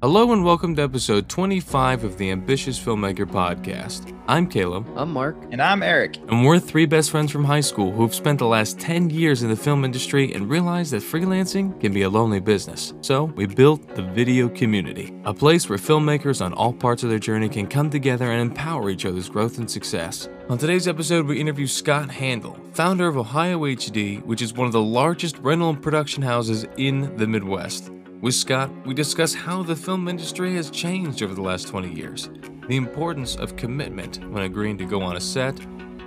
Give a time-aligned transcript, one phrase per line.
[0.00, 4.16] Hello and welcome to episode 25 of the Ambitious Filmmaker Podcast.
[4.28, 4.86] I'm Caleb.
[4.94, 5.34] I'm Mark.
[5.50, 6.18] And I'm Eric.
[6.28, 9.48] And we're three best friends from high school who've spent the last 10 years in
[9.48, 12.94] the film industry and realized that freelancing can be a lonely business.
[13.00, 17.18] So we built the Video Community, a place where filmmakers on all parts of their
[17.18, 20.28] journey can come together and empower each other's growth and success.
[20.48, 24.72] On today's episode, we interview Scott Handel, founder of Ohio HD, which is one of
[24.72, 27.90] the largest rental and production houses in the Midwest.
[28.20, 32.28] With Scott, we discuss how the film industry has changed over the last 20 years,
[32.66, 35.56] the importance of commitment when agreeing to go on a set,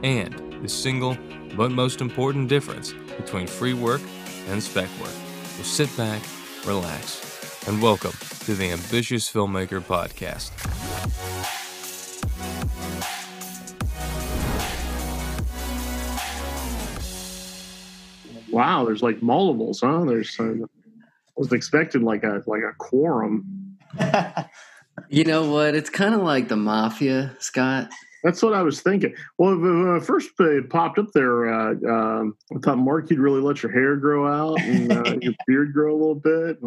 [0.04, 1.18] and the single
[1.56, 4.02] but most important difference between free work
[4.50, 5.14] and spec work.
[5.56, 6.22] So sit back,
[6.66, 10.52] relax, and welcome to the Ambitious Filmmaker Podcast.
[18.52, 20.04] Wow, there's like multiples, huh?
[20.04, 20.56] There's uh,
[21.42, 23.78] was expecting like a like a quorum.
[25.10, 25.74] you know what?
[25.74, 27.90] It's kind of like the mafia, Scott.
[28.24, 29.16] That's what I was thinking.
[29.40, 33.42] Well, when I first it popped up there, uh, um, I thought Mark, you'd really
[33.42, 36.60] let your hair grow out and uh, your beard grow a little bit.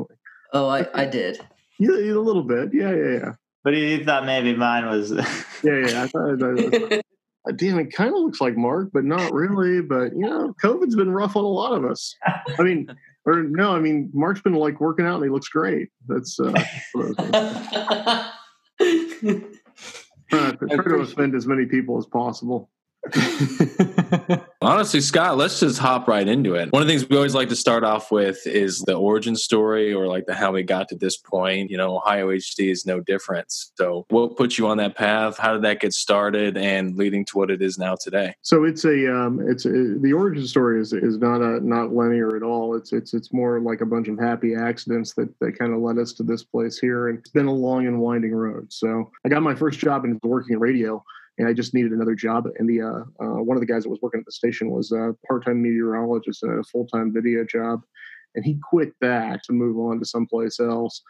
[0.53, 1.39] Oh, I, I did.
[1.79, 2.71] Yeah, a little bit.
[2.75, 3.33] Yeah, yeah, yeah.
[3.63, 5.13] But you thought maybe mine was.
[5.63, 6.03] yeah, yeah.
[6.03, 7.03] I thought, I,
[7.47, 9.83] I, damn, it kind of looks like Mark, but not really.
[9.83, 12.17] But you know, COVID's been rough on a lot of us.
[12.59, 12.89] I mean,
[13.27, 15.89] or no, I mean, Mark's been like working out and he looks great.
[16.07, 16.53] That's uh,
[20.31, 22.71] try, to, try to offend as many people as possible.
[24.63, 26.73] Honestly, Scott, let's just hop right into it.
[26.73, 29.93] One of the things we always like to start off with is the origin story
[29.93, 31.71] or like the how we got to this point.
[31.71, 33.47] You know, Ohio HD is no different.
[33.49, 35.37] So, what put you on that path?
[35.37, 38.35] How did that get started and leading to what it is now today?
[38.41, 42.37] So it's a um, it's a, the origin story is is not a not linear
[42.37, 42.75] at all.
[42.75, 45.99] It's it's it's more like a bunch of happy accidents that that kind of led
[45.99, 48.73] us to this place here, and it's been a long and winding road.
[48.73, 51.05] So I got my first job in working in radio
[51.39, 52.47] and I just needed another job.
[52.59, 54.93] And the uh, uh, one of the guys that was working at the station was
[54.93, 57.83] a part-time meteorologist and a full-time video job,
[58.35, 61.03] and he quit that to move on to someplace else.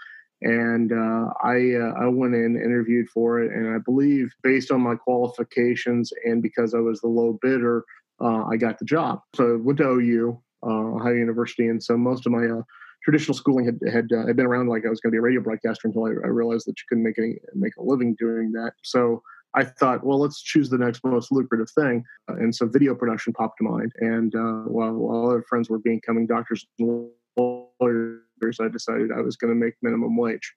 [0.43, 4.81] And uh, I uh, I went in, interviewed for it, and I believe based on
[4.81, 7.85] my qualifications and because I was the low bidder,
[8.21, 9.21] uh, I got the job.
[9.35, 12.47] So I went to OU, uh, Ohio University, and so most of my
[13.05, 15.23] traditional schooling had had, uh, had been around like I was going to be a
[15.23, 18.53] radio broadcaster until I, I, realized that you couldn't make any make a living doing
[18.53, 18.73] that.
[18.83, 19.23] So
[19.55, 22.05] I thought, well, let's choose the next most lucrative thing.
[22.29, 23.93] Uh, and so video production popped to mind.
[23.99, 28.21] And uh, while, while other friends were becoming doctors and lawyers,
[28.61, 30.55] I decided I was going to make minimum wage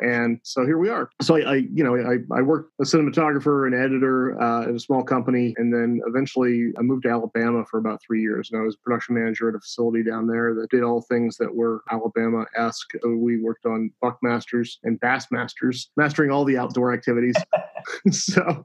[0.00, 1.10] and so here we are.
[1.22, 4.80] So I, I you know, I, I worked a cinematographer and editor uh, at a
[4.80, 8.64] small company, and then eventually I moved to Alabama for about three years, and I
[8.64, 12.92] was production manager at a facility down there that did all things that were Alabama-esque.
[13.04, 17.36] We worked on Buckmasters and Bassmasters, mastering all the outdoor activities.
[18.10, 18.64] so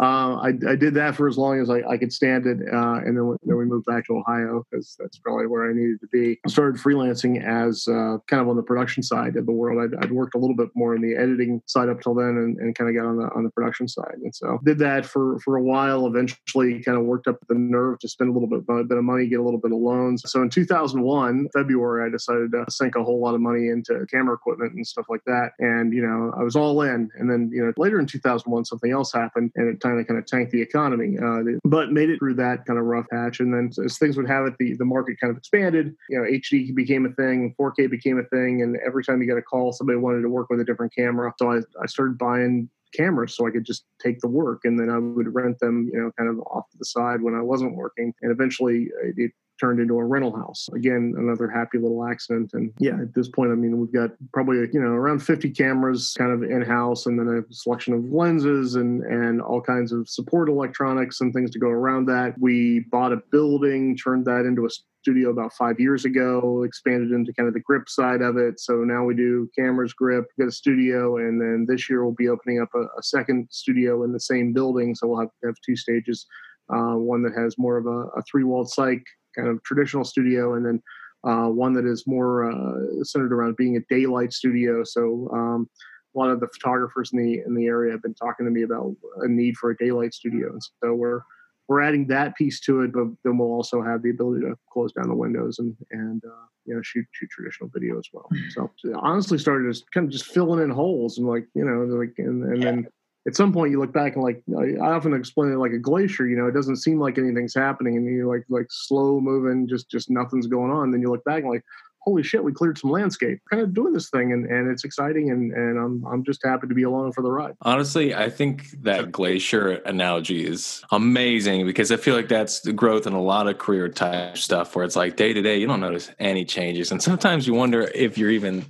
[0.00, 3.00] uh, I, I, did that for as long as I, I could stand it, uh,
[3.04, 6.06] and then then we moved back to Ohio because that's probably where I needed to
[6.08, 6.38] be.
[6.46, 9.82] I started freelancing as uh, kind of on the production side of the world.
[9.82, 12.58] I'd, I'd worked a little bit more on the editing side up till then and,
[12.58, 14.18] and kind of got on the on the production side.
[14.22, 16.06] And so did that for for a while.
[16.06, 19.26] Eventually, kind of worked up the nerve to spend a little bit, bit of money,
[19.26, 20.22] get a little bit of loans.
[20.26, 24.34] So in 2001, February, I decided to sink a whole lot of money into camera
[24.34, 25.50] equipment and stuff like that.
[25.58, 27.10] And you know, I was all in.
[27.18, 28.06] And then you know, later in
[28.44, 31.16] 2001, something else happened, and it kind of kind of tanked the economy.
[31.18, 33.40] Uh, but made it through that kind of rough patch.
[33.40, 35.94] And then as things would have it, the the market kind of expanded.
[36.08, 39.38] You know, HD became a thing, 4K became a thing, and every time you got
[39.38, 41.32] a call, somebody wanted to work with a different camera.
[41.38, 44.90] So I, I started buying cameras so I could just take the work and then
[44.90, 47.74] I would rent them, you know, kind of off to the side when I wasn't
[47.74, 48.12] working.
[48.22, 50.68] And eventually it turned into a rental house.
[50.74, 52.50] Again, another happy little accident.
[52.52, 56.14] And yeah, at this point, I mean, we've got probably, you know, around 50 cameras
[56.18, 60.08] kind of in house and then a selection of lenses and, and all kinds of
[60.08, 62.34] support electronics and things to go around that.
[62.40, 64.68] We bought a building, turned that into a
[65.02, 68.58] studio about five years ago, expanded into kind of the grip side of it.
[68.58, 72.28] So now we do cameras, grip, get a studio, and then this year we'll be
[72.28, 74.96] opening up a, a second studio in the same building.
[74.96, 76.26] So we'll have, have two stages,
[76.68, 79.02] uh, one that has more of a, a three-walled cyc
[79.36, 80.82] kind of traditional studio, and then
[81.24, 84.82] uh, one that is more uh, centered around being a daylight studio.
[84.84, 85.68] So um,
[86.14, 88.62] a lot of the photographers in the in the area have been talking to me
[88.62, 91.20] about a need for a daylight studio, and so we're
[91.68, 94.92] we're adding that piece to it, but then we'll also have the ability to close
[94.92, 98.28] down the windows and and uh, you know shoot shoot traditional video as well.
[98.50, 102.14] So honestly, started as kind of just filling in holes and like you know like
[102.18, 102.88] and, and then
[103.26, 106.26] at some point you look back and like I, often explain it like a glacier.
[106.26, 109.88] You know, it doesn't seem like anything's happening, and you like like slow moving, just
[109.88, 110.90] just nothing's going on.
[110.90, 111.64] Then you look back and like,
[112.00, 113.38] holy shit, we cleared some landscape.
[113.48, 116.66] Kind of doing this thing, and, and it's exciting, and, and I'm I'm just happy
[116.66, 117.54] to be along for the ride.
[117.62, 123.06] Honestly, I think that glacier analogy is amazing because I feel like that's the growth
[123.06, 125.80] in a lot of career type stuff where it's like day to day, you don't
[125.80, 128.64] notice any changes, and sometimes you wonder if you're even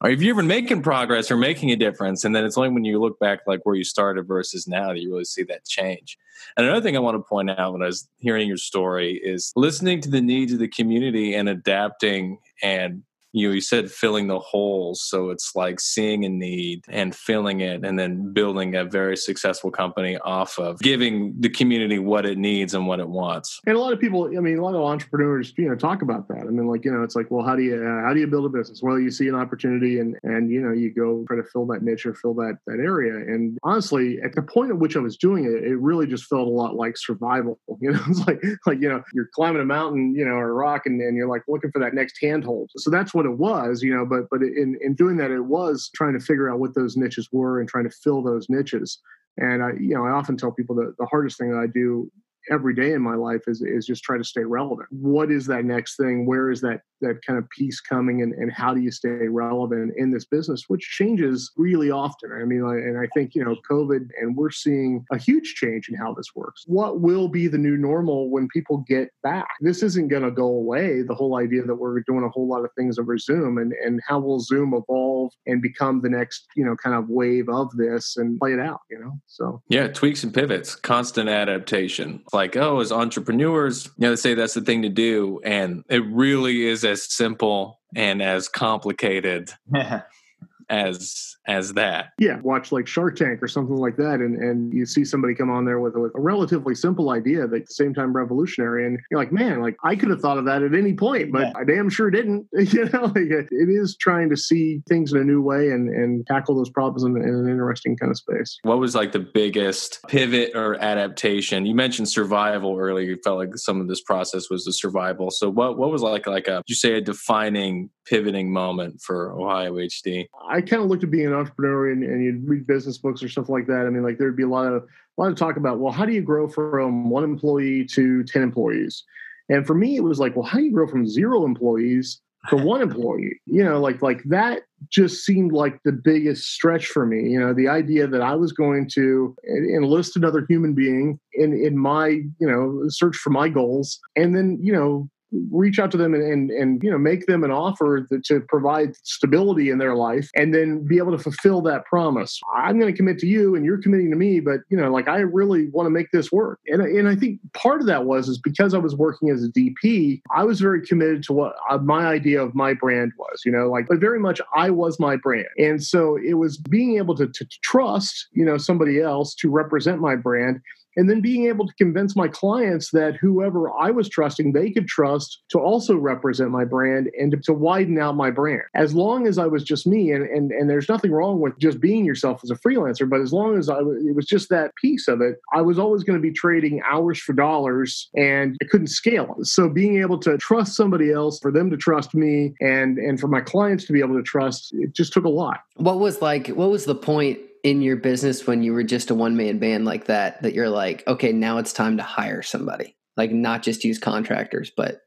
[0.00, 2.24] or if you're even making progress or making a difference.
[2.24, 5.00] And then it's only when you look back like where you started versus now that
[5.00, 6.18] you really see that change.
[6.56, 9.52] And another thing I want to point out when I was hearing your story is
[9.56, 13.02] listening to the needs of the community and adapting and
[13.32, 17.84] you you said filling the holes so it's like seeing a need and filling it
[17.84, 22.74] and then building a very successful company off of giving the community what it needs
[22.74, 23.60] and what it wants.
[23.66, 26.28] And a lot of people i mean a lot of entrepreneurs you know talk about
[26.28, 26.42] that.
[26.42, 28.26] I mean like you know it's like well how do you uh, how do you
[28.26, 28.80] build a business?
[28.82, 31.82] Well you see an opportunity and and you know you go try to fill that
[31.82, 33.14] niche or fill that that area.
[33.14, 36.46] And honestly at the point at which i was doing it it really just felt
[36.46, 37.58] a lot like survival.
[37.80, 40.52] You know it's like like you know you're climbing a mountain you know or a
[40.52, 42.70] rock and, and you're like looking for that next handhold.
[42.76, 45.90] So that's what it was, you know, but but in in doing that, it was
[45.94, 49.00] trying to figure out what those niches were and trying to fill those niches.
[49.36, 52.10] And I, you know, I often tell people that the hardest thing that I do
[52.50, 54.88] every day in my life is is just try to stay relevant.
[54.90, 56.26] What is that next thing?
[56.26, 59.92] Where is that that kind of piece coming, and, and how do you stay relevant
[59.96, 62.32] in this business, which changes really often?
[62.32, 65.96] I mean, and I think you know, COVID, and we're seeing a huge change in
[65.96, 66.64] how this works.
[66.66, 69.48] What will be the new normal when people get back?
[69.60, 71.02] This isn't going to go away.
[71.02, 74.00] The whole idea that we're doing a whole lot of things over Zoom, and and
[74.06, 78.16] how will Zoom evolve and become the next you know kind of wave of this
[78.16, 78.80] and play it out?
[78.90, 84.10] You know, so yeah, tweaks and pivots, constant adaptation like, oh, as entrepreneurs, you know,
[84.10, 85.40] they say that's the thing to do.
[85.44, 89.50] And it really is as simple and as complicated
[90.68, 92.12] as as that.
[92.18, 95.50] Yeah, watch like Shark Tank or something like that, and and you see somebody come
[95.50, 98.98] on there with, with a relatively simple idea, but at the same time revolutionary, and
[99.10, 101.52] you're like, man, like I could have thought of that at any point, but yeah.
[101.56, 102.46] I damn sure didn't.
[102.52, 106.26] you know, like it is trying to see things in a new way and and
[106.26, 108.58] tackle those problems in, in an interesting kind of space.
[108.62, 111.64] What was like the biggest pivot or adaptation?
[111.64, 113.08] You mentioned survival earlier.
[113.08, 115.30] You felt like some of this process was the survival.
[115.30, 119.74] So what what was like like a you say a defining pivoting moment for Ohio
[119.74, 120.26] HD?
[120.48, 123.28] I kind of looked at being an entrepreneur and, and you'd read business books or
[123.28, 123.86] stuff like that.
[123.86, 126.04] I mean, like there'd be a lot of a lot of talk about, well, how
[126.04, 129.04] do you grow from one employee to 10 employees?
[129.48, 132.20] And for me, it was like, well, how do you grow from zero employees
[132.50, 133.40] to one employee?
[133.46, 137.30] You know, like like that just seemed like the biggest stretch for me.
[137.30, 141.78] You know, the idea that I was going to enlist another human being in in
[141.78, 145.08] my, you know, search for my goals and then, you know,
[145.50, 148.40] reach out to them and, and, and you know make them an offer that, to
[148.48, 152.40] provide stability in their life and then be able to fulfill that promise.
[152.56, 155.08] I'm going to commit to you and you're committing to me but you know like
[155.08, 156.60] i really want to make this work.
[156.66, 159.48] And, and i think part of that was is because i was working as a
[159.48, 163.52] dp i was very committed to what uh, my idea of my brand was you
[163.52, 165.46] know like but very much i was my brand.
[165.58, 170.00] And so it was being able to, to trust you know somebody else to represent
[170.00, 170.60] my brand
[170.98, 174.88] and then being able to convince my clients that whoever I was trusting, they could
[174.88, 178.62] trust to also represent my brand and to, widen out my brand.
[178.74, 181.80] As long as I was just me, and, and, and there's nothing wrong with just
[181.80, 185.06] being yourself as a freelancer, but as long as I, it was just that piece
[185.06, 188.88] of it, I was always going to be trading hours for dollars and I couldn't
[188.88, 189.36] scale.
[189.42, 193.28] So being able to trust somebody else, for them to trust me, and, and for
[193.28, 195.60] my clients to be able to trust, it just took a lot.
[195.76, 199.14] What was like, what was the point in your business when you were just a
[199.14, 202.96] one man band like that that you're like, okay, now it's time to hire somebody,
[203.16, 205.02] like not just use contractors, but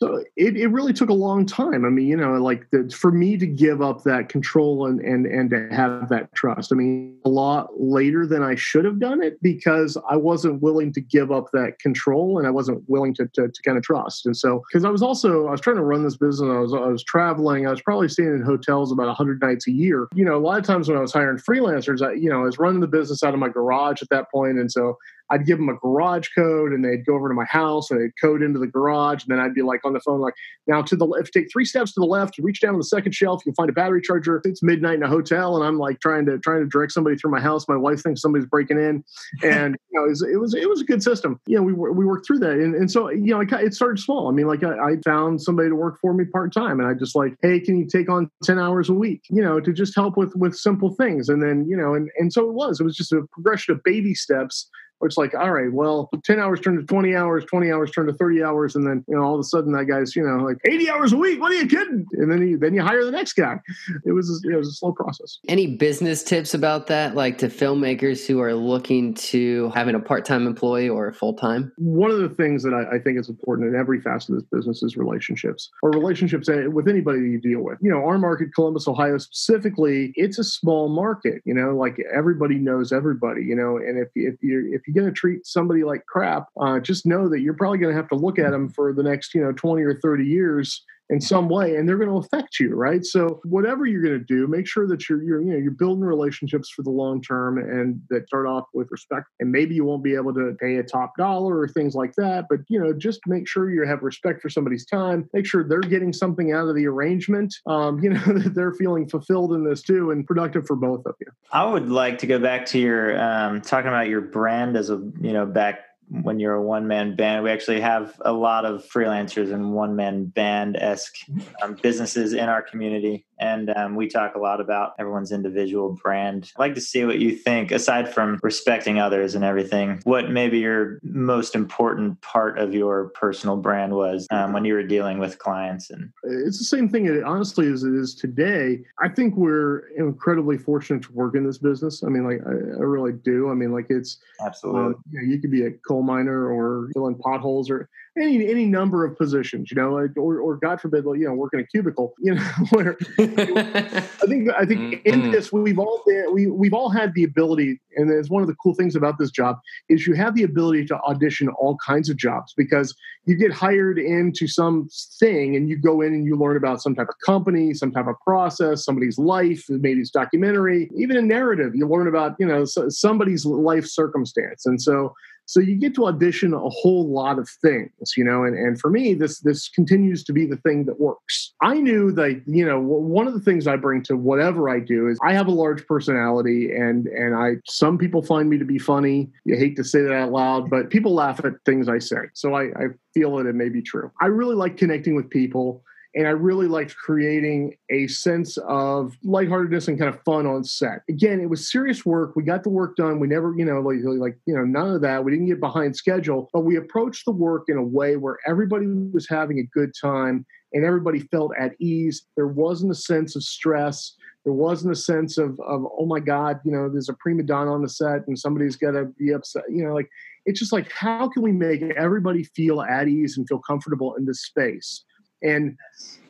[0.00, 1.84] so it, it really took a long time.
[1.84, 5.26] I mean, you know, like the, for me to give up that control and, and
[5.26, 6.72] and to have that trust.
[6.72, 10.92] I mean, a lot later than I should have done it because I wasn't willing
[10.92, 14.24] to give up that control and I wasn't willing to, to, to kind of trust.
[14.24, 16.72] And so, because I was also I was trying to run this business, I was
[16.72, 20.06] I was traveling, I was probably staying in hotels about hundred nights a year.
[20.14, 22.44] You know, a lot of times when I was hiring freelancers, I you know I
[22.44, 24.96] was running the business out of my garage at that point, and so
[25.30, 28.18] I'd give them a garage code and they'd go over to my house and they'd
[28.20, 29.24] code into the garage.
[29.24, 30.34] And then I'd be like on the phone, like,
[30.66, 33.12] now to the left, take three steps to the left, reach down on the second
[33.12, 34.40] shelf, you'll find a battery charger.
[34.44, 35.56] It's midnight in a hotel.
[35.56, 37.68] And I'm like trying to, trying to direct somebody through my house.
[37.68, 39.04] My wife thinks somebody's breaking in.
[39.42, 41.40] And, you know, it was, it was, it was a good system.
[41.46, 42.52] You know, we, we worked through that.
[42.52, 44.28] And, and so, you know, it started small.
[44.28, 46.94] I mean, like I, I found somebody to work for me part time and I
[46.94, 49.94] just like, hey, can you take on 10 hours a week, you know, to just
[49.94, 51.28] help with, with simple things.
[51.28, 53.82] And then, you know, and, and so it was, it was just a progression of
[53.82, 54.68] baby steps
[55.02, 58.14] it's like, all right, well, 10 hours turned to 20 hours, 20 hours turned to
[58.14, 58.74] 30 hours.
[58.76, 61.12] And then, you know, all of a sudden that guy's, you know, like 80 hours
[61.12, 61.40] a week.
[61.40, 62.06] What are you kidding?
[62.12, 63.58] And then you, then you hire the next guy.
[64.04, 65.38] It was, it was a slow process.
[65.48, 67.14] Any business tips about that?
[67.14, 71.72] Like to filmmakers who are looking to having a part-time employee or a full-time?
[71.76, 74.48] One of the things that I, I think is important in every facet of this
[74.50, 77.78] business is relationships or relationships with anybody that you deal with.
[77.80, 82.56] You know, our market, Columbus, Ohio specifically, it's a small market, you know, like everybody
[82.56, 86.06] knows everybody, you know, and if, if you're, if you're going to treat somebody like
[86.06, 88.94] crap, uh, just know that you're probably going to have to look at them for
[88.94, 92.16] the next, you know, 20 or 30 years in some way and they're going to
[92.16, 93.04] affect you right?
[93.04, 96.04] So whatever you're going to do make sure that you're, you're you know you're building
[96.04, 99.26] relationships for the long term and that start off with respect.
[99.40, 102.46] And maybe you won't be able to pay a top dollar or things like that
[102.48, 105.28] but you know just make sure you have respect for somebody's time.
[105.32, 109.08] Make sure they're getting something out of the arrangement um, you know that they're feeling
[109.08, 111.26] fulfilled in this too and productive for both of you.
[111.52, 114.96] I would like to go back to your um, talking about your brand as a
[115.20, 117.44] you know back when you're a one man band.
[117.44, 121.16] We actually have a lot of freelancers and one man band esque
[121.62, 123.26] um, businesses in our community.
[123.40, 126.50] And um, we talk a lot about everyone's individual brand.
[126.56, 130.58] I'd like to see what you think, aside from respecting others and everything, what maybe
[130.58, 135.38] your most important part of your personal brand was um, when you were dealing with
[135.38, 135.90] clients.
[135.90, 138.80] And it's the same thing, honestly, as it is today.
[139.00, 142.02] I think we're incredibly fortunate to work in this business.
[142.02, 143.50] I mean, like, I, I really do.
[143.50, 146.88] I mean, like, it's absolutely, um, you, know, you could be a coal miner or
[146.94, 147.88] filling potholes or
[148.20, 151.60] any any number of positions, you know, or, or God forbid, you know, work in
[151.60, 155.08] a cubicle, you know, where I think I think mm-hmm.
[155.08, 158.48] in this we've all been, we we've all had the ability, and it's one of
[158.48, 162.08] the cool things about this job is you have the ability to audition all kinds
[162.08, 162.94] of jobs because
[163.26, 164.88] you get hired into some
[165.20, 168.06] thing and you go in and you learn about some type of company, some type
[168.06, 171.74] of process, somebody's life, maybe it's documentary, even a narrative.
[171.74, 175.14] You learn about you know somebody's life circumstance, and so
[175.48, 178.90] so you get to audition a whole lot of things, you know, and, and for
[178.90, 181.54] me, this this continues to be the thing that works.
[181.62, 185.08] I knew that, you know, one of the things I bring to whatever I do
[185.08, 188.78] is I have a large personality and and I some people find me to be
[188.78, 189.30] funny.
[189.46, 192.28] You hate to say that out loud, but people laugh at things I say.
[192.34, 194.12] So I, I feel it, it may be true.
[194.20, 195.82] I really like connecting with people.
[196.18, 201.02] And I really liked creating a sense of lightheartedness and kind of fun on set.
[201.08, 202.34] Again, it was serious work.
[202.34, 203.20] We got the work done.
[203.20, 205.22] We never, you know, like, like you know, none of that.
[205.22, 208.88] We didn't get behind schedule, but we approached the work in a way where everybody
[208.88, 212.26] was having a good time and everybody felt at ease.
[212.34, 214.16] There wasn't a sense of stress.
[214.42, 217.72] There wasn't a sense of, of oh my God, you know, there's a prima donna
[217.72, 219.62] on the set and somebody's got to be upset.
[219.70, 220.10] You know, like
[220.46, 224.24] it's just like, how can we make everybody feel at ease and feel comfortable in
[224.24, 225.04] this space?
[225.42, 225.76] And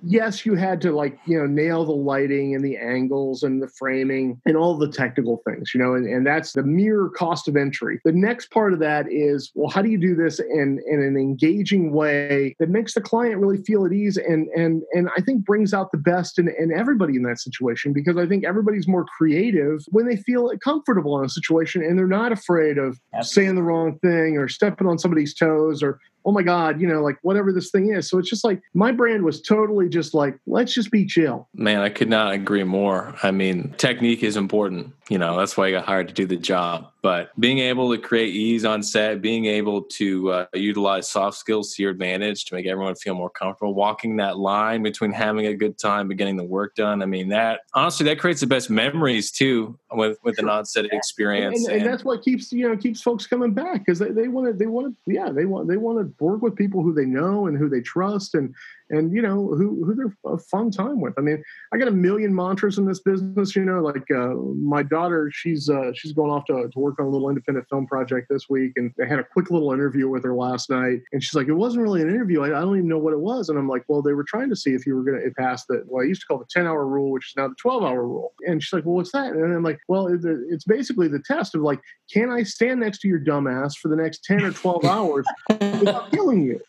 [0.02, 3.68] yes you had to like you know nail the lighting and the angles and the
[3.68, 7.56] framing and all the technical things you know and, and that's the mere cost of
[7.56, 11.00] entry the next part of that is well how do you do this in in
[11.00, 15.20] an engaging way that makes the client really feel at ease and and and i
[15.20, 18.88] think brings out the best in, in everybody in that situation because i think everybody's
[18.88, 23.24] more creative when they feel comfortable in a situation and they're not afraid of Absolutely.
[23.24, 27.02] saying the wrong thing or stepping on somebody's toes or oh my god you know
[27.02, 30.38] like whatever this thing is so it's just like my brand was totally just like
[30.46, 31.48] let's just be chill.
[31.54, 33.14] Man i could not agree more.
[33.22, 36.36] I mean technique is important you know that's why i got hired to do the
[36.36, 41.38] job but being able to create ease on set being able to uh, utilize soft
[41.38, 45.46] skills to your advantage to make everyone feel more comfortable walking that line between having
[45.46, 48.46] a good time and getting the work done i mean that honestly that creates the
[48.46, 52.68] best memories too with with an on-set experience and, and, and, that's what keeps you
[52.68, 55.46] know keeps folks coming back because they, they want to they want to yeah they
[55.46, 58.54] want they want to work with people who they know and who they trust and
[58.90, 61.14] and you know who who they're a fun time with.
[61.18, 63.54] I mean, I got a million mantras in this business.
[63.54, 67.06] You know, like uh, my daughter, she's uh, she's going off to, to work on
[67.06, 70.24] a little independent film project this week, and I had a quick little interview with
[70.24, 72.42] her last night, and she's like, "It wasn't really an interview.
[72.42, 74.50] I, I don't even know what it was." And I'm like, "Well, they were trying
[74.50, 76.46] to see if you were going to pass the what I used to call the
[76.50, 79.12] 10 hour rule, which is now the 12 hour rule." And she's like, "Well, what's
[79.12, 81.80] that?" And I'm like, "Well, it, it's basically the test of like,
[82.12, 86.10] can I stand next to your dumbass for the next 10 or 12 hours without
[86.10, 86.60] killing you?"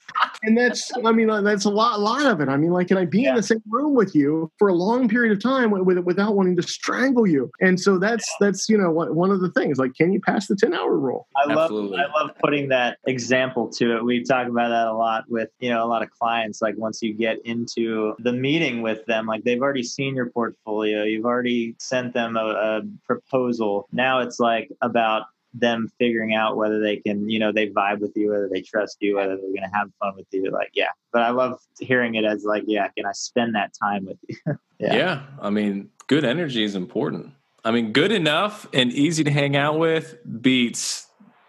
[0.44, 2.48] And that's, I mean, uh, that's a lot a lot of it.
[2.48, 3.32] I mean, like, can I be yeah.
[3.32, 6.56] in the same room with you for a long period of time with, without wanting
[6.56, 7.52] to strangle you?
[7.62, 9.78] And so that's that's you know one of the things.
[9.78, 11.28] Like, can you pass the ten hour rule?
[11.36, 12.00] I love Absolutely.
[12.00, 14.04] I love putting that example to it.
[14.04, 16.62] We talk about that a lot with you know a lot of clients.
[16.62, 21.04] Like once you get into the meeting with them, like they've already seen your portfolio,
[21.04, 23.88] you've already sent them a, a proposal.
[23.92, 25.24] Now it's like about
[25.54, 28.98] them figuring out whether they can, you know, they vibe with you, whether they trust
[29.00, 30.52] you, whether they're going to have fun with you.
[30.52, 30.90] Like, yeah.
[31.12, 34.36] But I love hearing it as like, yeah, can I spend that time with you?
[34.80, 34.96] yeah.
[34.96, 35.22] Yeah.
[35.42, 37.32] I mean, good energy is important.
[37.64, 41.08] I mean, good enough and easy to hang out with beats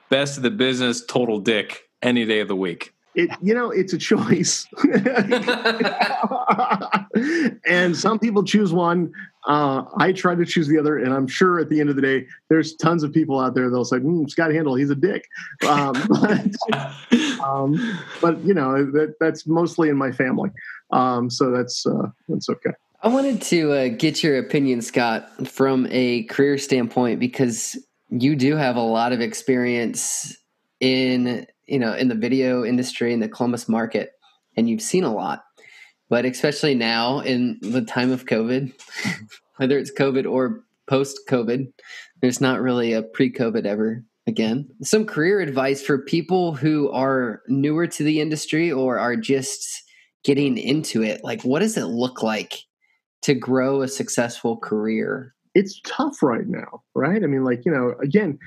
[0.08, 2.92] best of the business, total dick, any day of the week?
[3.14, 4.66] It, you know, it's a choice.
[7.66, 9.12] and some people choose one.
[9.46, 12.02] Uh, I try to choose the other, and I'm sure at the end of the
[12.02, 15.24] day, there's tons of people out there that'll say, mm, "Scott Handel, he's a dick."
[15.66, 16.54] Um, but,
[17.42, 20.50] um, but, you know, that, that's mostly in my family,
[20.92, 22.72] um, so that's uh, that's okay.
[23.02, 27.78] I wanted to uh, get your opinion, Scott, from a career standpoint, because
[28.10, 30.36] you do have a lot of experience
[30.80, 34.10] in you know in the video industry in the Columbus market,
[34.54, 35.44] and you've seen a lot.
[36.10, 38.70] But especially now in the time of COVID,
[39.56, 41.72] whether it's COVID or post COVID,
[42.20, 44.68] there's not really a pre COVID ever again.
[44.82, 49.84] Some career advice for people who are newer to the industry or are just
[50.22, 51.24] getting into it.
[51.24, 52.66] Like, what does it look like
[53.22, 55.34] to grow a successful career?
[55.54, 57.22] It's tough right now, right?
[57.22, 58.38] I mean, like, you know, again,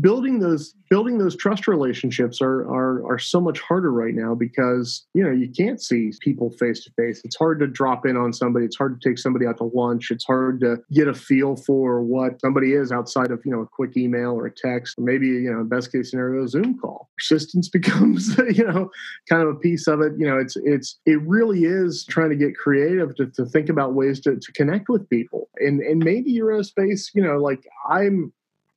[0.00, 5.06] building those building those trust relationships are are are so much harder right now because
[5.14, 8.32] you know you can't see people face to face it's hard to drop in on
[8.32, 8.66] somebody.
[8.66, 10.10] It's hard to take somebody out to lunch.
[10.10, 13.66] It's hard to get a feel for what somebody is outside of you know a
[13.66, 17.08] quick email or a text or maybe you know best case scenario a zoom call.
[17.16, 18.90] Persistence becomes you know
[19.28, 20.12] kind of a piece of it.
[20.18, 23.94] You know it's it's it really is trying to get creative to, to think about
[23.94, 25.48] ways to, to connect with people.
[25.56, 28.32] And and maybe you're in a space you know like i'm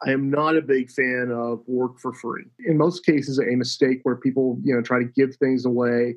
[0.05, 2.45] I am not a big fan of work for free.
[2.65, 6.15] In most cases, a mistake where people, you know, try to give things away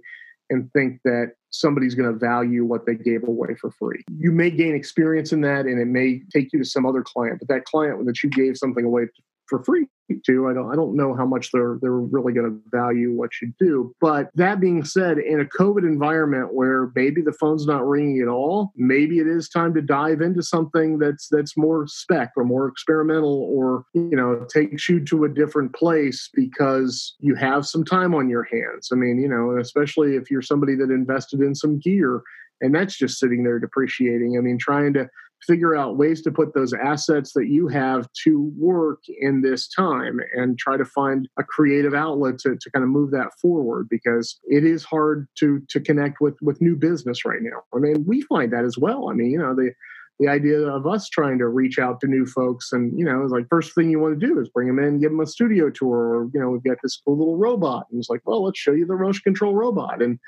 [0.51, 4.05] and think that somebody's going to value what they gave away for free.
[4.19, 7.39] You may gain experience in that and it may take you to some other client,
[7.41, 9.07] but that client that you gave something away
[9.49, 9.87] for free
[10.25, 10.49] to.
[10.49, 13.53] I don't I don't know how much they're they're really going to value what you
[13.59, 13.95] do.
[14.01, 18.29] But that being said, in a COVID environment where maybe the phone's not ringing at
[18.29, 22.69] all, maybe it is time to dive into something that's that's more spec or more
[22.69, 28.15] experimental or you know takes you to a different place because you have some time
[28.15, 28.89] on your hands.
[28.93, 32.23] I mean, you know, especially if you're somebody that invested in some gear
[32.61, 34.37] and that's just sitting there depreciating.
[34.39, 35.09] I mean, trying to
[35.47, 40.19] figure out ways to put those assets that you have to work in this time
[40.35, 44.39] and try to find a creative outlet to, to kind of move that forward because
[44.45, 47.63] it is hard to to connect with with new business right now.
[47.75, 49.09] I mean we find that as well.
[49.11, 49.73] I mean you know the
[50.19, 53.33] the idea of us trying to reach out to new folks and you know it's
[53.33, 55.71] like first thing you want to do is bring them in give them a studio
[55.71, 58.59] tour or you know we've got this cool little robot and it's like well let's
[58.59, 60.19] show you the motion control robot and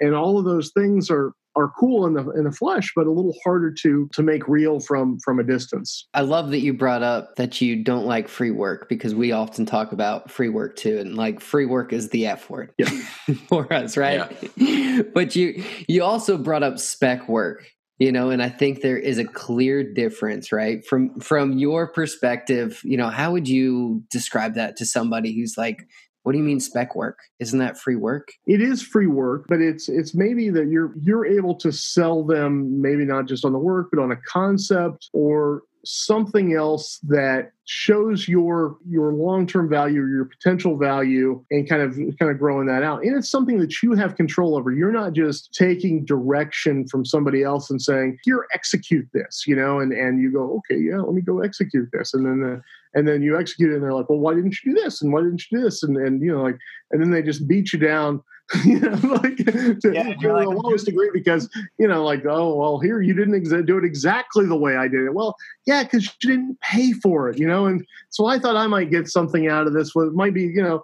[0.00, 3.10] and all of those things are are cool in the in the flesh, but a
[3.10, 6.06] little harder to to make real from from a distance.
[6.14, 9.66] I love that you brought up that you don't like free work because we often
[9.66, 12.88] talk about free work too, and like free work is the F word yeah.
[13.48, 14.30] for us, right?
[14.56, 15.02] Yeah.
[15.14, 17.66] but you you also brought up spec work,
[17.98, 20.86] you know, and I think there is a clear difference, right?
[20.86, 25.88] From from your perspective, you know, how would you describe that to somebody who's like
[26.28, 27.20] what do you mean spec work?
[27.38, 28.28] Isn't that free work?
[28.46, 32.82] It is free work, but it's it's maybe that you're you're able to sell them
[32.82, 38.28] maybe not just on the work, but on a concept or something else that shows
[38.28, 43.02] your your long-term value your potential value and kind of kind of growing that out.
[43.02, 44.70] And it's something that you have control over.
[44.70, 49.80] You're not just taking direction from somebody else and saying here execute this you know
[49.80, 52.12] and and you go okay yeah let me go execute this.
[52.12, 52.60] And then the
[52.92, 55.00] and then you execute it and they're like well why didn't you do this?
[55.00, 55.82] And why didn't you do this?
[55.82, 56.58] And and you know like
[56.90, 58.22] and then they just beat you down
[58.64, 62.54] you know like to, yeah, to like, the lowest degree because you know like oh
[62.54, 65.12] well here you didn't exa- do it exactly the way i did it.
[65.12, 68.66] Well yeah because you didn't pay for it you know and so i thought i
[68.66, 70.82] might get something out of this what might be you know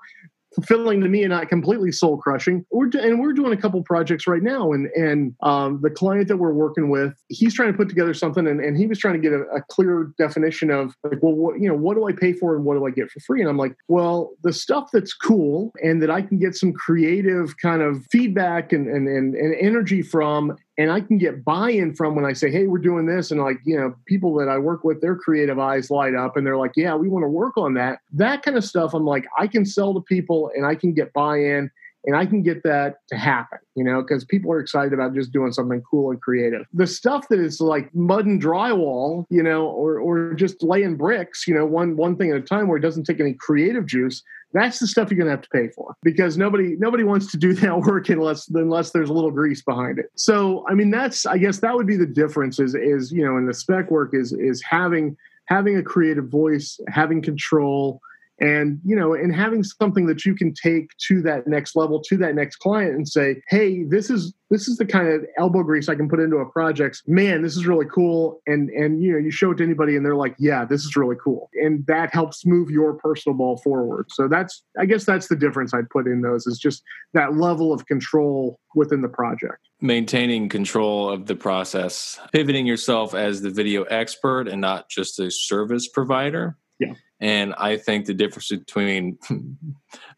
[0.54, 2.64] fulfilling to me and not completely soul crushing.
[2.70, 6.28] We're do, and we're doing a couple projects right now, and and um, the client
[6.28, 9.14] that we're working with, he's trying to put together something, and, and he was trying
[9.14, 12.12] to get a, a clear definition of like, well, what, you know, what do I
[12.12, 13.40] pay for and what do I get for free?
[13.40, 17.56] And I'm like, well, the stuff that's cool and that I can get some creative
[17.58, 22.14] kind of feedback and and and, and energy from and I can get buy-in from
[22.14, 24.84] when I say, "Hey, we're doing this," and like you know, people that I work
[24.84, 27.74] with, their creative eyes light up, and they're like, "Yeah, we want to work on
[27.74, 30.92] that." That kind of stuff, I'm like, I can sell to people, and I can
[30.92, 31.70] get buy-in,
[32.06, 35.32] and I can get that to happen, you know, because people are excited about just
[35.32, 36.66] doing something cool and creative.
[36.72, 41.46] The stuff that is like mud and drywall, you know, or or just laying bricks,
[41.46, 44.22] you know, one one thing at a time where it doesn't take any creative juice
[44.54, 47.36] that's the stuff you're going to have to pay for because nobody nobody wants to
[47.36, 50.10] do that work unless unless there's a little grease behind it.
[50.14, 53.36] So I mean that's I guess that would be the difference is is you know
[53.36, 58.00] in the spec work is is having having a creative voice, having control
[58.40, 62.16] and you know and having something that you can take to that next level to
[62.16, 65.88] that next client and say hey this is this is the kind of elbow grease
[65.88, 67.02] i can put into a project.
[67.06, 68.40] Man this is really cool.
[68.46, 70.96] And and you know you show it to anybody and they're like yeah this is
[70.96, 71.48] really cool.
[71.54, 74.06] And that helps move your personal ball forward.
[74.10, 77.72] So that's i guess that's the difference i'd put in those is just that level
[77.72, 79.58] of control within the project.
[79.80, 85.30] Maintaining control of the process pivoting yourself as the video expert and not just a
[85.30, 89.18] service provider yeah and I think the difference between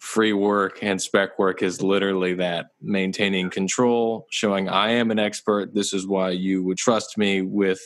[0.01, 5.73] free work and spec work is literally that maintaining control, showing I am an expert.
[5.73, 7.81] This is why you would trust me with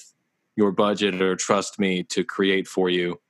[0.56, 3.20] your budget or trust me to create for you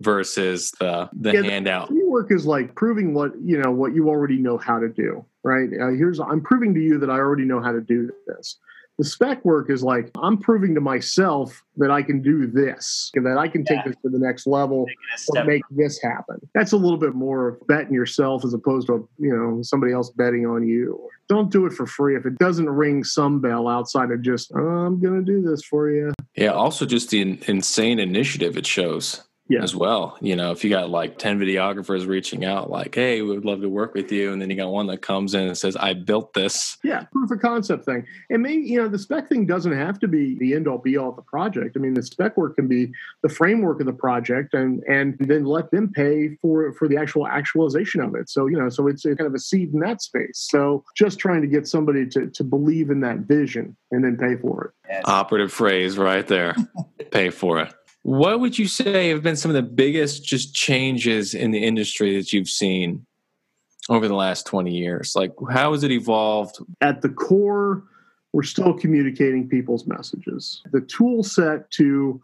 [0.00, 1.88] versus the the yeah, handout.
[1.88, 5.24] Free work is like proving what you know what you already know how to do,
[5.44, 5.70] right?
[5.80, 8.58] Uh, here's I'm proving to you that I already know how to do this.
[8.98, 13.24] The spec work is like I'm proving to myself that I can do this, and
[13.24, 13.84] that I can take yeah.
[13.86, 14.86] this to the next level
[15.28, 16.36] or make this happen.
[16.54, 20.10] That's a little bit more of betting yourself as opposed to you know somebody else
[20.10, 21.08] betting on you.
[21.28, 24.58] Don't do it for free if it doesn't ring some bell outside of just oh,
[24.58, 26.12] I'm going to do this for you.
[26.34, 26.50] Yeah.
[26.50, 29.62] Also, just the insane initiative it shows yeah.
[29.62, 30.16] as well.
[30.20, 33.60] You know, if you got like 10 videographers reaching out, like, hey, we would love
[33.62, 34.32] to work with you.
[34.32, 36.76] And then you got one that comes in and says, I built this.
[36.84, 38.06] Yeah, proof of concept thing.
[38.30, 40.96] And maybe, you know, the spec thing doesn't have to be the end all be
[40.96, 41.76] all of the project.
[41.76, 45.44] I mean, the spec work can be the framework of the project and and then
[45.44, 48.28] let them pay for for the actual actualization of it.
[48.28, 50.46] So, you know, so it's kind of a seed in that space.
[50.50, 54.36] So just trying to get somebody to to believe in that vision and then pay
[54.36, 54.90] for it.
[54.90, 55.02] Yes.
[55.04, 56.54] Operative phrase right there.
[57.10, 57.74] pay for it.
[58.02, 62.16] What would you say have been some of the biggest just changes in the industry
[62.16, 63.06] that you've seen
[63.88, 65.14] over the last 20 years?
[65.14, 66.58] Like, how has it evolved?
[66.80, 67.84] At the core,
[68.32, 70.62] we're still communicating people's messages.
[70.72, 72.20] The tool set to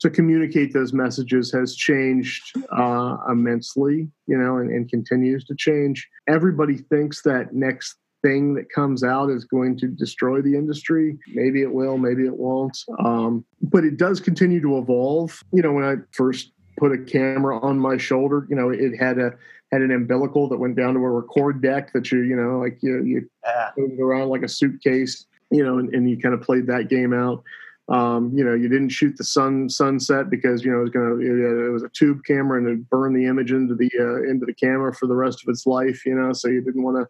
[0.00, 6.08] to communicate those messages has changed uh, immensely, you know, and, and continues to change.
[6.26, 11.18] Everybody thinks that next thing that comes out is going to destroy the industry.
[11.34, 12.78] Maybe it will, maybe it won't.
[12.98, 15.42] Um, but it does continue to evolve.
[15.52, 19.18] You know, when I first put a camera on my shoulder, you know, it had
[19.18, 19.32] a
[19.72, 22.78] had an umbilical that went down to a record deck that you, you know, like
[22.82, 23.30] you you
[23.76, 27.12] it around like a suitcase, you know, and, and you kind of played that game
[27.12, 27.42] out.
[27.90, 31.18] Um, you know, you didn't shoot the sun sunset because you know it was going
[31.18, 34.46] to it was a tube camera and it burned the image into the uh, into
[34.46, 36.06] the camera for the rest of its life.
[36.06, 37.08] You know, so you didn't want to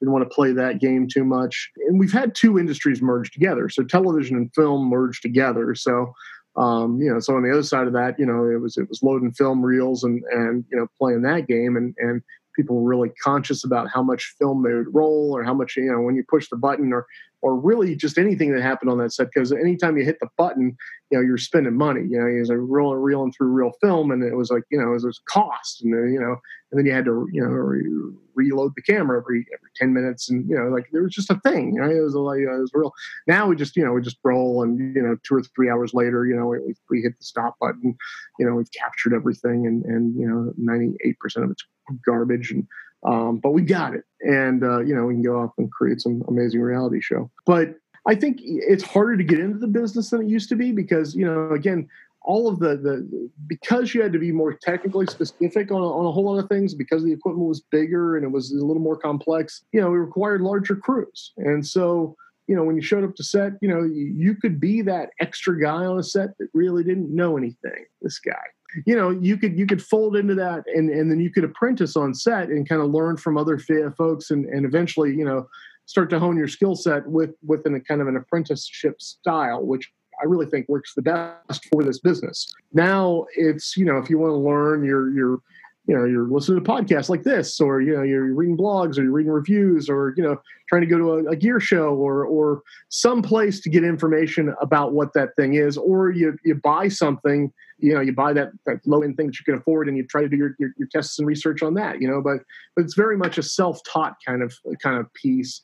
[0.00, 1.70] didn't want to play that game too much.
[1.86, 5.74] And we've had two industries merge together, so television and film merged together.
[5.74, 6.14] So
[6.56, 8.88] um, you know, so on the other side of that, you know, it was it
[8.88, 12.22] was loading film reels and and you know playing that game and and
[12.54, 15.90] people were really conscious about how much film they would roll or how much you
[15.90, 17.06] know when you push the button or
[17.42, 20.76] or really just anything that happened on that set because anytime you hit the button
[21.10, 24.22] you know you're spending money you know you're like real reeling through real film and
[24.22, 26.36] it was like you know it was, it was cost and you know
[26.70, 30.30] and then you had to you know re- reload the camera every every 10 minutes
[30.30, 32.48] and you know like there was just a thing you know it was like it
[32.48, 32.92] was real
[33.26, 35.92] now we just you know we just roll and you know two or three hours
[35.92, 37.94] later you know we, we hit the stop button
[38.38, 41.64] you know we've captured everything and and you know 98% of it's
[42.04, 42.66] garbage and
[43.04, 44.04] um, but we got it.
[44.20, 47.30] And uh, you know we can go off and create some amazing reality show.
[47.46, 50.72] But i think it's harder to get into the business than it used to be
[50.72, 51.88] because you know again
[52.24, 56.10] all of the the because you had to be more technically specific on, on a
[56.10, 58.96] whole lot of things because the equipment was bigger and it was a little more
[58.96, 61.32] complex you know it required larger crews.
[61.36, 62.16] And so
[62.46, 65.10] you know when you showed up to set you know you, you could be that
[65.20, 68.44] extra guy on a set that really didn't know anything this guy
[68.86, 71.96] you know you could you could fold into that and and then you could apprentice
[71.96, 73.58] on set and kind of learn from other
[73.96, 75.46] folks and and eventually you know
[75.86, 79.92] start to hone your skill set with within a kind of an apprenticeship style which
[80.20, 82.52] I really think works the best for this business.
[82.72, 85.38] Now it's, you know, if you want to learn, you're you're
[85.86, 89.02] you know you're listening to podcasts like this or you know you're reading blogs or
[89.02, 90.36] you're reading reviews or you know
[90.68, 94.54] trying to go to a, a, gear show or or some place to get information
[94.60, 98.50] about what that thing is or you you buy something you know you buy that,
[98.66, 100.70] that low end thing that you can afford and you try to do your, your,
[100.78, 102.38] your tests and research on that you know but
[102.76, 105.62] but it's very much a self-taught kind of kind of piece.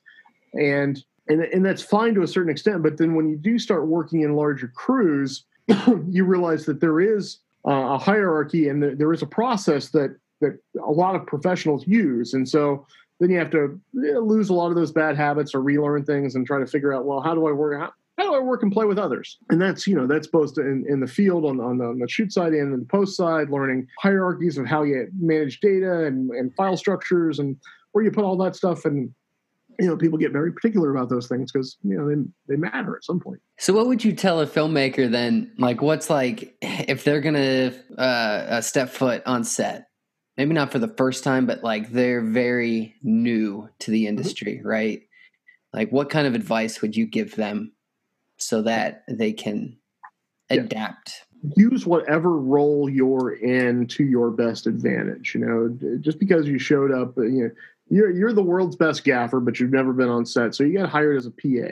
[0.54, 3.86] And and and that's fine to a certain extent but then when you do start
[3.86, 5.44] working in larger crews
[6.08, 10.58] you realize that there is uh, a hierarchy and there is a process that that
[10.86, 12.34] a lot of professionals use.
[12.34, 12.86] And so
[13.20, 16.34] then you have to know, lose a lot of those bad habits or relearn things
[16.36, 18.62] and try to figure out well how do i work how, how do i work
[18.62, 19.38] and play with others?
[19.50, 22.08] And that's you know that's both in, in the field on, on, the, on the
[22.08, 26.54] shoot side and the post side learning hierarchies of how you manage data and, and
[26.54, 27.56] file structures and
[27.92, 29.12] where you put all that stuff and
[29.78, 32.96] you know people get very particular about those things because you know they, they matter
[32.96, 37.04] at some point so what would you tell a filmmaker then like what's like if
[37.04, 39.88] they're gonna uh, step foot on set
[40.38, 44.08] maybe not for the first time, but like they're very new to the mm-hmm.
[44.10, 44.68] industry, mm-hmm.
[44.68, 45.02] right?
[45.74, 47.72] Like, what kind of advice would you give them
[48.38, 49.76] so that they can
[50.48, 51.24] adapt?
[51.56, 55.34] Use whatever role you're in to your best advantage.
[55.34, 57.50] You know, just because you showed up, you know,
[57.90, 60.88] you're you're the world's best gaffer, but you've never been on set, so you got
[60.88, 61.70] hired as a PA.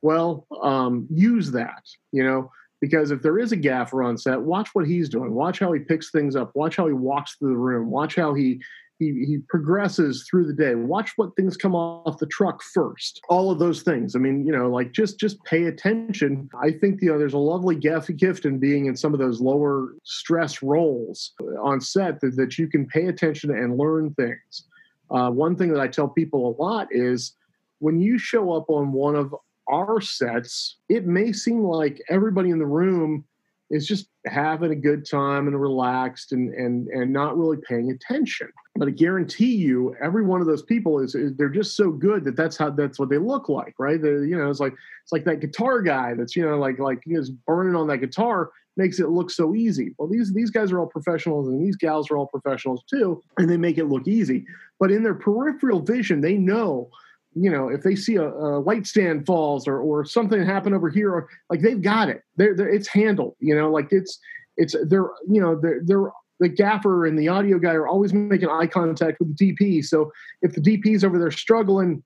[0.00, 1.82] Well, um, use that.
[2.12, 2.50] You know,
[2.80, 5.32] because if there is a gaffer on set, watch what he's doing.
[5.32, 6.52] Watch how he picks things up.
[6.54, 7.90] Watch how he walks through the room.
[7.90, 8.60] Watch how he
[9.02, 10.74] he, he progresses through the day.
[10.74, 13.20] Watch what things come off the truck first.
[13.28, 14.14] All of those things.
[14.14, 16.48] I mean, you know, like just just pay attention.
[16.62, 19.94] I think you know there's a lovely gift in being in some of those lower
[20.04, 24.64] stress roles on set that, that you can pay attention and learn things.
[25.12, 27.34] Uh, one thing that I tell people a lot is
[27.78, 29.34] when you show up on one of
[29.68, 33.24] our sets, it may seem like everybody in the room
[33.70, 38.48] is just having a good time and relaxed and and and not really paying attention.
[38.76, 42.24] But I guarantee you, every one of those people is, is they're just so good
[42.24, 43.98] that that's how that's what they look like, right?
[44.00, 47.30] You know, it's like it's like that guitar guy that's you know like like is
[47.30, 49.94] burning on that guitar makes it look so easy.
[49.98, 53.48] Well, these these guys are all professionals and these gals are all professionals too, and
[53.48, 54.44] they make it look easy.
[54.80, 56.90] But in their peripheral vision, they know
[57.34, 60.90] you know, if they see a, a, light stand falls or or something happen over
[60.90, 62.22] here, or like they've got it.
[62.36, 63.36] They're, they're, it's handled.
[63.40, 64.18] You know, like it's
[64.56, 68.48] it's they're you know they're they're the gaffer and the audio guy are always making
[68.48, 69.84] eye contact with the DP.
[69.84, 72.02] So if the DP's over there struggling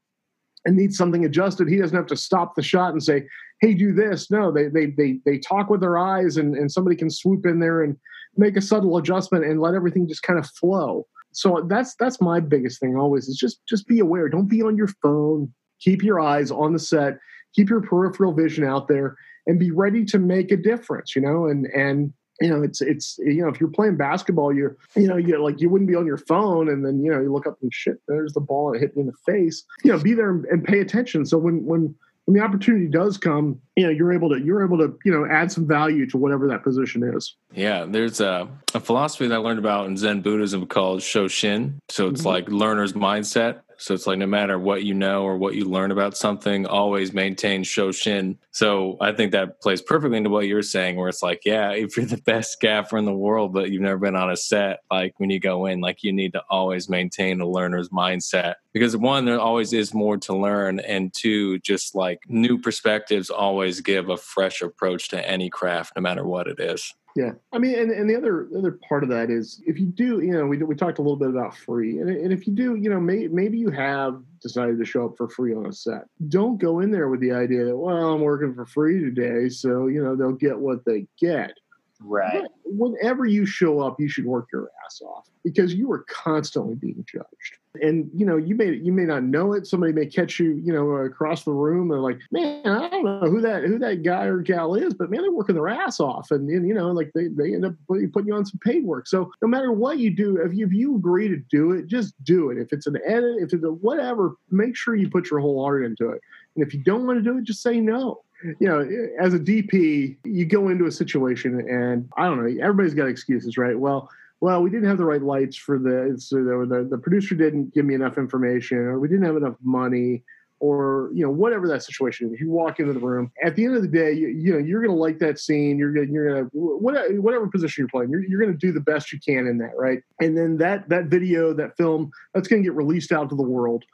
[0.67, 3.27] and needs something adjusted, he doesn't have to stop the shot and say,
[3.61, 6.97] "Hey, do this." No, they they they they talk with their eyes, and and somebody
[6.97, 7.97] can swoop in there and
[8.37, 11.07] make a subtle adjustment and let everything just kind of flow.
[11.33, 14.29] So that's that's my biggest thing always is just just be aware.
[14.29, 15.53] Don't be on your phone.
[15.81, 17.19] Keep your eyes on the set.
[17.55, 19.17] Keep your peripheral vision out there
[19.47, 21.47] and be ready to make a difference you know?
[21.47, 25.17] And and you know it's it's you know if you're playing basketball you're you know
[25.17, 27.57] you like you wouldn't be on your phone and then you know you look up
[27.63, 29.63] and shit there's the ball and it hit me in the face.
[29.85, 31.27] You know be there and pay attention.
[31.27, 31.95] So when when
[32.27, 35.27] when the opportunity does come, you know, you're able to you're able to you know
[35.27, 37.37] add some value to whatever that position is.
[37.55, 41.75] Yeah, there's a, a philosophy that I learned about in Zen Buddhism called Shoshin.
[41.89, 42.29] So it's mm-hmm.
[42.29, 43.61] like learner's mindset.
[43.79, 47.13] So it's like no matter what you know or what you learn about something, always
[47.13, 48.37] maintain Shoshin.
[48.51, 51.97] So I think that plays perfectly into what you're saying, where it's like, yeah, if
[51.97, 55.15] you're the best gaffer in the world, but you've never been on a set, like
[55.19, 58.55] when you go in, like you need to always maintain a learner's mindset.
[58.73, 60.81] Because one, there always is more to learn.
[60.81, 66.03] And two, just like new perspectives always give a fresh approach to any craft, no
[66.03, 66.95] matter what it is.
[67.17, 69.87] Yeah, I mean, and, and the other the other part of that is if you
[69.87, 72.55] do, you know, we we talked a little bit about free, and, and if you
[72.55, 75.73] do, you know, may, maybe you have decided to show up for free on a
[75.73, 76.03] set.
[76.29, 79.87] Don't go in there with the idea that well, I'm working for free today, so
[79.87, 81.53] you know they'll get what they get.
[82.01, 82.43] Right.
[82.43, 86.75] But whenever you show up, you should work your ass off because you are constantly
[86.75, 87.59] being judged.
[87.83, 89.67] And you know, you may you may not know it.
[89.67, 93.31] Somebody may catch you, you know, across the room and like, man, I don't know
[93.31, 96.31] who that who that guy or gal is, but man, they're working their ass off,
[96.31, 99.07] and, and you know, like they, they end up putting you on some paid work.
[99.07, 102.15] So no matter what you do, if you, if you agree to do it, just
[102.25, 102.59] do it.
[102.59, 105.85] If it's an edit, if it's a whatever, make sure you put your whole heart
[105.85, 106.21] into it.
[106.57, 108.81] And if you don't want to do it, just say no you know,
[109.21, 113.57] as a DP, you go into a situation and I don't know, everybody's got excuses,
[113.57, 113.79] right?
[113.79, 117.73] Well, well, we didn't have the right lights for this, or the, the producer didn't
[117.73, 120.25] give me enough information, or we didn't have enough money,
[120.61, 122.41] or you know whatever that situation is.
[122.41, 123.31] You walk into the room.
[123.43, 125.79] At the end of the day, you, you know you're going to like that scene.
[125.79, 128.11] You're going you're going to whatever, whatever position you're playing.
[128.11, 130.03] You're, you're going to do the best you can in that, right?
[130.21, 133.43] And then that that video, that film, that's going to get released out to the
[133.43, 133.85] world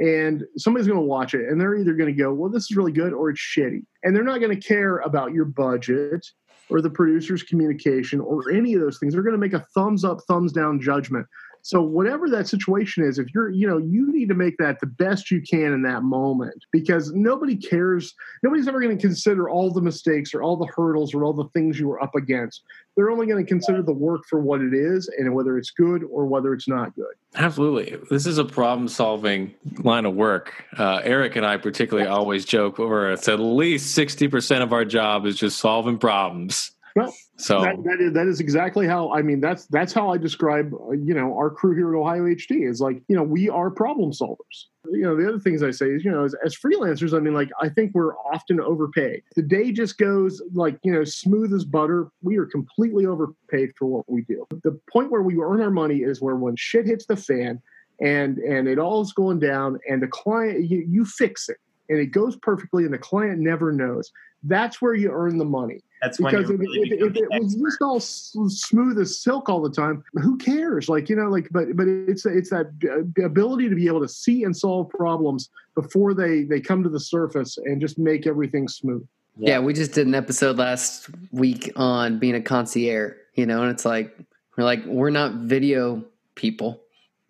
[0.00, 2.76] and somebody's going to watch it and they're either going to go well this is
[2.76, 6.26] really good or it's shitty and they're not going to care about your budget
[6.70, 9.12] or the producer's communication or any of those things.
[9.12, 11.26] They're going to make a thumbs up thumbs down judgment
[11.62, 14.86] so whatever that situation is, if you're, you know, you need to make that the
[14.86, 18.14] best you can in that moment because nobody cares.
[18.42, 21.48] Nobody's ever going to consider all the mistakes or all the hurdles or all the
[21.48, 22.62] things you were up against.
[22.96, 26.04] They're only going to consider the work for what it is and whether it's good
[26.04, 27.14] or whether it's not good.
[27.34, 27.96] Absolutely.
[28.10, 30.64] This is a problem solving line of work.
[30.76, 35.26] Uh, Eric and I particularly always joke over it's at least 60% of our job
[35.26, 36.72] is just solving problems.
[36.96, 40.18] Well, so that, that, is, that is exactly how I mean that's that's how I
[40.18, 43.48] describe uh, you know our crew here at Ohio HD is like you know we
[43.48, 44.66] are problem solvers.
[44.90, 47.34] You know the other things I say is you know as, as freelancers I mean
[47.34, 49.22] like I think we're often overpaid.
[49.36, 52.08] The day just goes like you know smooth as butter.
[52.22, 54.46] We are completely overpaid for what we do.
[54.62, 57.62] The point where we earn our money is where when shit hits the fan
[58.00, 61.98] and and it all is going down and the client you, you fix it and
[61.98, 64.10] it goes perfectly and the client never knows.
[64.42, 67.16] That's where you earn the money That's when because you if, really if, become if
[67.16, 70.88] it was just all smooth as silk all the time, who cares?
[70.88, 74.08] Like you know, like but but it's it's that uh, ability to be able to
[74.08, 78.66] see and solve problems before they they come to the surface and just make everything
[78.66, 79.06] smooth.
[79.36, 79.60] Yeah.
[79.60, 83.84] we just did an episode last week on being a concierge, you know, and it's
[83.84, 84.14] like
[84.56, 86.80] we're like we're not video people.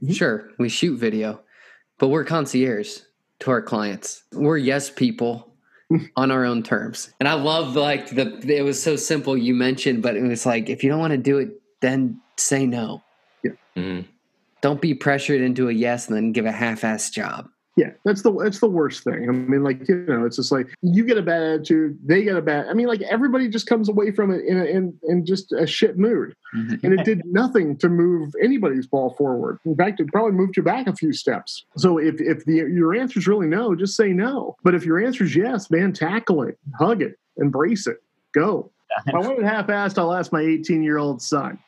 [0.03, 0.15] Mhm.
[0.15, 1.41] Sure, we shoot video,
[1.99, 3.01] but we're concierge
[3.41, 4.23] to our clients.
[4.33, 5.50] We're yes people
[6.17, 7.11] on our own terms.
[7.21, 10.69] And I love like the it was so simple you mentioned, but it was like
[10.69, 11.51] if you don't want to do it,
[11.81, 13.03] then say no.
[13.77, 14.05] Mhm.
[14.61, 17.49] Don't be pressured into a yes and then give a half-ass job.
[17.77, 19.29] Yeah, that's the that's the worst thing.
[19.29, 22.37] I mean, like you know, it's just like you get a bad attitude, they get
[22.37, 22.67] a bad.
[22.69, 25.67] I mean, like everybody just comes away from it in a, in in just a
[25.67, 29.59] shit mood, and it did nothing to move anybody's ball forward.
[29.65, 31.65] In fact, it probably moved you back a few steps.
[31.77, 34.57] So if if the your answer is really no, just say no.
[34.65, 38.03] But if your answer is yes, man, tackle it, hug it, embrace it,
[38.35, 38.71] go.
[39.07, 41.59] If I want it half-assed, I'll ask my 18-year-old son.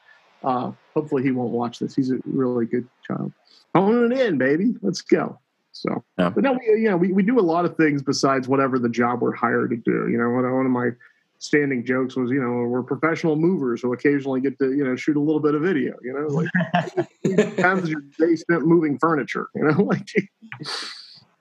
[0.43, 1.95] Uh, hopefully, he won't watch this.
[1.95, 3.33] He's a really good child.
[3.75, 4.75] Own it in, baby.
[4.83, 5.39] Let's go.
[5.83, 6.31] So, Yeah.
[6.31, 8.89] but no, we, you know, we, we do a lot of things besides whatever the
[8.89, 10.09] job we're hired to do.
[10.09, 10.91] You know, one one of my
[11.39, 15.17] standing jokes was, you know, we're professional movers who occasionally get to, you know, shoot
[15.17, 15.95] a little bit of video.
[16.03, 19.49] You know, like times your day spent moving furniture.
[19.57, 20.09] You know, like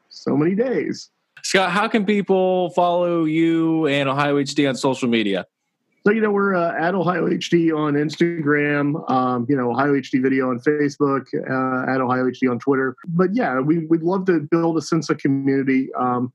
[0.09, 1.11] so many days.
[1.43, 5.45] Scott, how can people follow you and Ohio HD on social media?
[6.05, 10.21] So, you know, we're uh, at Ohio HD on Instagram, um, you know, Ohio HD
[10.21, 12.95] video on Facebook, uh, at Ohio HD on Twitter.
[13.07, 15.89] But yeah, we, we'd love to build a sense of community.
[15.93, 16.33] Um,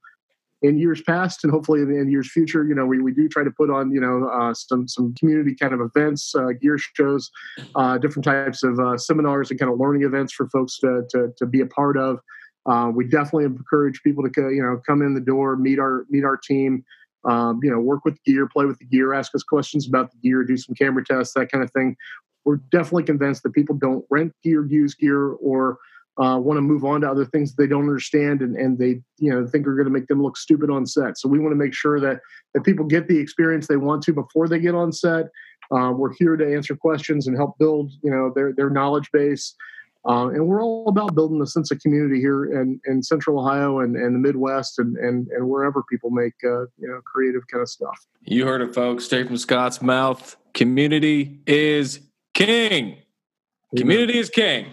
[0.62, 3.44] in years past and hopefully in, in years future, you know, we, we do try
[3.44, 7.31] to put on, you know, uh, some some community kind of events, uh, gear shows,
[7.74, 11.33] uh, different types of uh, seminars and kind of learning events for folks to, to,
[11.37, 12.20] to be a part of.
[12.64, 16.24] Uh, we definitely encourage people to, you know, come in the door, meet our meet
[16.24, 16.85] our team,
[17.27, 20.19] um, you know, work with gear, play with the gear, ask us questions about the
[20.19, 21.97] gear, do some camera tests, that kind of thing.
[22.45, 25.79] We're definitely convinced that people don't rent gear, use gear, or
[26.19, 29.31] uh, want to move on to other things they don't understand and, and they you
[29.31, 31.19] know think are going to make them look stupid on set.
[31.19, 32.21] So we want to make sure that
[32.55, 35.27] that people get the experience they want to before they get on set.
[35.71, 39.55] Uh, we're here to answer questions and help build you know their their knowledge base.
[40.07, 43.81] Uh, and we're all about building a sense of community here in, in Central Ohio
[43.81, 47.62] and, and the Midwest and, and, and wherever people make uh, you know creative kind
[47.62, 48.07] of stuff.
[48.23, 50.37] You heard it, folks, straight from Scott's mouth.
[50.55, 52.01] Community is
[52.35, 52.99] king.
[53.77, 54.69] Community is king.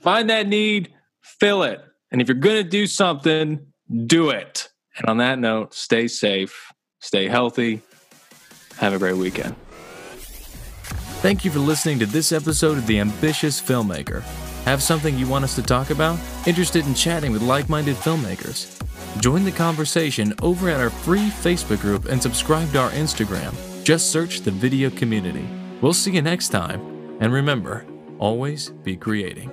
[0.00, 0.92] Find that need,
[1.22, 1.80] fill it.
[2.10, 3.64] And if you're going to do something,
[4.06, 4.68] do it.
[4.96, 7.82] And on that note, stay safe, stay healthy.
[8.78, 9.54] Have a great weekend.
[11.22, 14.24] Thank you for listening to this episode of The Ambitious Filmmaker.
[14.64, 16.18] Have something you want us to talk about?
[16.46, 18.78] Interested in chatting with like minded filmmakers?
[19.20, 23.52] Join the conversation over at our free Facebook group and subscribe to our Instagram.
[23.84, 25.48] Just search the video community.
[25.80, 26.80] We'll see you next time.
[27.20, 27.84] And remember,
[28.18, 29.50] always be creating.